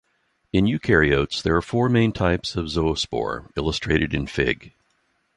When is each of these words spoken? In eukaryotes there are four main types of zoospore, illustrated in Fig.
In 0.51 0.65
eukaryotes 0.65 1.43
there 1.43 1.55
are 1.55 1.61
four 1.61 1.87
main 1.87 2.11
types 2.11 2.55
of 2.55 2.65
zoospore, 2.65 3.51
illustrated 3.55 4.15
in 4.15 4.25
Fig. 4.25 4.73